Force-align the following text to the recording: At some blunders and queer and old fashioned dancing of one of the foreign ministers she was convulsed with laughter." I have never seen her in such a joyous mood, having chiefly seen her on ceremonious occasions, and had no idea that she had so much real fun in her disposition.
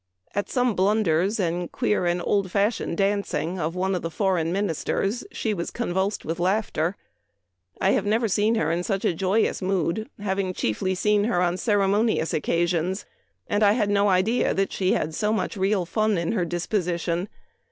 At 0.33 0.49
some 0.49 0.73
blunders 0.73 1.39
and 1.39 1.71
queer 1.71 2.07
and 2.07 2.23
old 2.25 2.49
fashioned 2.49 2.97
dancing 2.97 3.59
of 3.59 3.75
one 3.75 3.93
of 3.93 4.01
the 4.01 4.09
foreign 4.09 4.51
ministers 4.51 5.23
she 5.31 5.53
was 5.53 5.69
convulsed 5.69 6.25
with 6.25 6.39
laughter." 6.39 6.97
I 7.79 7.91
have 7.91 8.07
never 8.07 8.27
seen 8.27 8.55
her 8.55 8.71
in 8.71 8.81
such 8.81 9.05
a 9.05 9.13
joyous 9.13 9.61
mood, 9.61 10.09
having 10.19 10.53
chiefly 10.55 10.95
seen 10.95 11.25
her 11.25 11.39
on 11.39 11.55
ceremonious 11.55 12.33
occasions, 12.33 13.05
and 13.45 13.61
had 13.61 13.91
no 13.91 14.09
idea 14.09 14.55
that 14.55 14.71
she 14.73 14.93
had 14.93 15.13
so 15.13 15.31
much 15.31 15.55
real 15.55 15.85
fun 15.85 16.17
in 16.17 16.31
her 16.31 16.45
disposition. 16.45 17.29